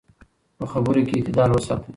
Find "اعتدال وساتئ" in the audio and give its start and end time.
1.17-1.89